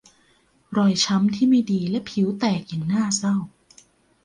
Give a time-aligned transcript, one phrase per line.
[0.77, 3.35] รอยช้ำที่ไม่ดีและผิวแตกอย่างน่าเศร้า